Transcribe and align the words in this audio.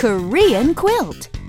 Korean 0.00 0.74
quilt. 0.74 1.39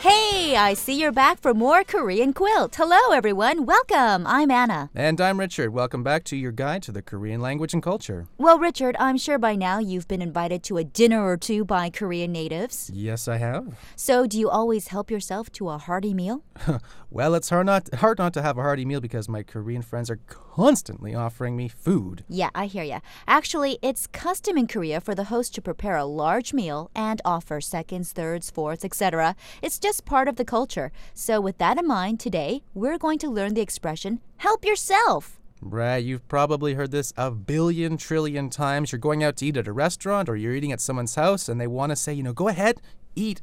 Hey, 0.00 0.56
I 0.56 0.72
see 0.72 0.98
you're 0.98 1.12
back 1.12 1.42
for 1.42 1.52
more 1.52 1.84
Korean 1.84 2.32
quilt. 2.32 2.74
Hello, 2.76 3.12
everyone. 3.14 3.66
Welcome. 3.66 4.26
I'm 4.26 4.50
Anna. 4.50 4.88
And 4.94 5.20
I'm 5.20 5.38
Richard. 5.38 5.74
Welcome 5.74 6.02
back 6.02 6.24
to 6.24 6.36
your 6.36 6.52
guide 6.52 6.82
to 6.84 6.92
the 6.92 7.02
Korean 7.02 7.42
language 7.42 7.74
and 7.74 7.82
culture. 7.82 8.26
Well, 8.38 8.58
Richard, 8.58 8.96
I'm 8.98 9.18
sure 9.18 9.38
by 9.38 9.56
now 9.56 9.78
you've 9.78 10.08
been 10.08 10.22
invited 10.22 10.62
to 10.64 10.78
a 10.78 10.84
dinner 10.84 11.22
or 11.22 11.36
two 11.36 11.66
by 11.66 11.90
Korean 11.90 12.32
natives. 12.32 12.90
Yes, 12.94 13.28
I 13.28 13.36
have. 13.36 13.76
So, 13.94 14.26
do 14.26 14.40
you 14.40 14.48
always 14.48 14.88
help 14.88 15.10
yourself 15.10 15.52
to 15.52 15.68
a 15.68 15.76
hearty 15.76 16.14
meal? 16.14 16.44
Well, 17.12 17.34
it's 17.34 17.48
hard 17.48 17.66
not 17.66 17.92
hard 17.94 18.18
not 18.18 18.32
to 18.34 18.42
have 18.42 18.56
a 18.56 18.62
hearty 18.62 18.84
meal 18.84 19.00
because 19.00 19.28
my 19.28 19.42
Korean 19.42 19.82
friends 19.82 20.10
are 20.10 20.20
constantly 20.28 21.12
offering 21.12 21.56
me 21.56 21.66
food. 21.66 22.22
Yeah, 22.28 22.50
I 22.54 22.66
hear 22.66 22.84
ya. 22.84 23.00
Actually, 23.26 23.80
it's 23.82 24.06
custom 24.06 24.56
in 24.56 24.68
Korea 24.68 25.00
for 25.00 25.16
the 25.16 25.24
host 25.24 25.52
to 25.56 25.60
prepare 25.60 25.96
a 25.96 26.04
large 26.04 26.54
meal 26.54 26.88
and 26.94 27.20
offer 27.24 27.60
seconds, 27.60 28.12
thirds, 28.12 28.48
fourths, 28.48 28.84
etc. 28.84 29.34
It's 29.60 29.80
just 29.80 29.89
part 30.05 30.27
of 30.27 30.35
the 30.35 30.45
culture. 30.45 30.91
So, 31.13 31.41
with 31.41 31.57
that 31.57 31.77
in 31.77 31.87
mind, 31.87 32.19
today 32.19 32.61
we're 32.73 32.97
going 32.99 33.17
to 33.19 33.29
learn 33.29 33.53
the 33.55 33.61
expression 33.61 34.19
help 34.37 34.63
yourself. 34.63 35.39
Right, 35.61 36.03
you've 36.03 36.27
probably 36.27 36.75
heard 36.75 36.91
this 36.91 37.13
a 37.17 37.31
billion 37.31 37.97
trillion 37.97 38.49
times. 38.49 38.91
You're 38.91 38.99
going 38.99 39.23
out 39.23 39.37
to 39.37 39.45
eat 39.47 39.57
at 39.57 39.67
a 39.67 39.73
restaurant 39.73 40.29
or 40.29 40.35
you're 40.35 40.53
eating 40.53 40.71
at 40.71 40.81
someone's 40.81 41.15
house 41.15 41.49
and 41.49 41.59
they 41.59 41.67
want 41.67 41.91
to 41.91 41.95
say, 41.95 42.13
you 42.13 42.21
know, 42.21 42.33
go 42.33 42.47
ahead, 42.47 42.81
eat. 43.15 43.41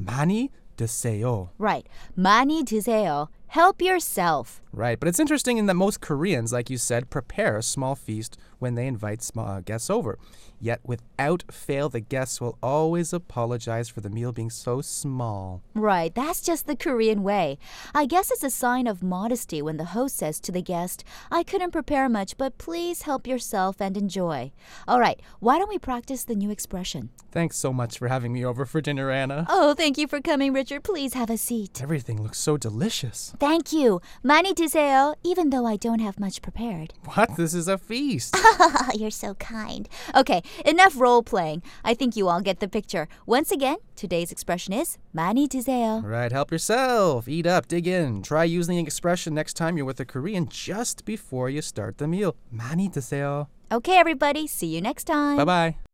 많이 0.00 0.50
드세요. 0.76 1.50
Right. 1.58 1.86
많이 2.18 2.64
드세요. 2.64 3.28
Help 3.47 3.81
yourself. 3.81 4.61
Right, 4.73 4.99
but 4.99 5.07
it's 5.07 5.19
interesting 5.19 5.57
in 5.57 5.65
that 5.65 5.73
most 5.73 6.01
Koreans, 6.01 6.53
like 6.53 6.69
you 6.69 6.77
said, 6.77 7.09
prepare 7.09 7.57
a 7.57 7.63
small 7.63 7.95
feast 7.95 8.37
when 8.59 8.75
they 8.75 8.85
invite 8.85 9.23
small 9.23 9.47
uh, 9.47 9.61
guests 9.61 9.89
over. 9.89 10.19
Yet, 10.59 10.81
without 10.83 11.43
fail, 11.51 11.87
the 11.89 11.99
guests 11.99 12.41
will 12.41 12.57
always 12.61 13.13
apologize 13.13 13.89
for 13.89 14.01
the 14.01 14.09
meal 14.09 14.31
being 14.31 14.49
so 14.49 14.81
small. 14.81 15.61
Right, 15.73 16.13
that's 16.13 16.41
just 16.41 16.67
the 16.67 16.75
Korean 16.75 17.23
way. 17.23 17.57
I 17.95 18.05
guess 18.05 18.29
it's 18.29 18.43
a 18.43 18.49
sign 18.49 18.87
of 18.87 19.01
modesty 19.01 19.61
when 19.61 19.77
the 19.77 19.85
host 19.85 20.17
says 20.17 20.39
to 20.41 20.51
the 20.51 20.61
guest, 20.61 21.03
I 21.31 21.43
couldn't 21.43 21.71
prepare 21.71 22.09
much, 22.09 22.37
but 22.37 22.57
please 22.57 23.03
help 23.03 23.25
yourself 23.25 23.79
and 23.79 23.95
enjoy. 23.95 24.51
All 24.87 24.99
right, 24.99 25.19
why 25.39 25.57
don't 25.57 25.69
we 25.69 25.79
practice 25.79 26.23
the 26.23 26.35
new 26.35 26.51
expression? 26.51 27.09
Thanks 27.31 27.57
so 27.57 27.71
much 27.71 27.97
for 27.97 28.07
having 28.07 28.33
me 28.33 28.43
over 28.43 28.65
for 28.65 28.81
dinner, 28.81 29.09
Anna. 29.09 29.45
Oh, 29.49 29.73
thank 29.73 29.97
you 29.97 30.07
for 30.07 30.21
coming, 30.21 30.53
Richard. 30.53 30.83
Please 30.83 31.13
have 31.13 31.29
a 31.29 31.37
seat. 31.37 31.81
Everything 31.81 32.21
looks 32.21 32.39
so 32.39 32.57
delicious. 32.57 33.33
Thank 33.38 33.72
you. 33.72 34.00
많이 34.24 34.54
드세요, 34.54 35.14
even 35.22 35.50
though 35.50 35.66
I 35.66 35.76
don't 35.76 36.00
have 36.00 36.18
much 36.18 36.40
prepared. 36.42 36.94
What? 37.14 37.36
This 37.36 37.54
is 37.54 37.68
a 37.68 37.78
feast. 37.78 38.36
You're 38.94 39.10
so 39.10 39.34
kind. 39.34 39.88
Okay, 40.14 40.42
enough 40.64 40.98
role 40.98 41.22
playing. 41.22 41.62
I 41.84 41.94
think 41.94 42.16
you 42.16 42.28
all 42.28 42.40
get 42.40 42.60
the 42.60 42.68
picture. 42.68 43.08
Once 43.26 43.50
again, 43.50 43.76
today's 43.96 44.32
expression 44.32 44.72
is 44.72 44.98
많이 45.14 45.48
드세요. 45.48 46.02
right, 46.04 46.32
help 46.32 46.50
yourself. 46.50 47.28
Eat 47.28 47.46
up, 47.46 47.68
dig 47.68 47.86
in. 47.86 48.22
Try 48.22 48.44
using 48.44 48.76
the 48.76 48.82
expression 48.82 49.34
next 49.34 49.54
time 49.54 49.76
you're 49.76 49.86
with 49.86 50.00
a 50.00 50.04
Korean 50.04 50.48
just 50.48 51.04
before 51.04 51.48
you 51.50 51.62
start 51.62 51.98
the 51.98 52.08
meal. 52.08 52.34
많이 52.54 52.90
드세요. 52.90 53.46
Okay, 53.70 53.96
everybody, 53.98 54.46
see 54.46 54.66
you 54.66 54.80
next 54.80 55.04
time. 55.04 55.36
Bye 55.38 55.44
bye. 55.44 55.85